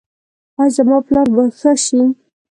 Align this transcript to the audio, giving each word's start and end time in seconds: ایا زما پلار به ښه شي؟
ایا 0.59 0.73
زما 0.75 0.97
پلار 1.07 1.27
به 1.33 1.43
ښه 1.59 1.71
شي؟ 1.85 2.01